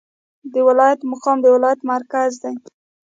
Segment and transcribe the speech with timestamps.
[0.53, 2.55] د ولایت مقام د ولایت مرکز دی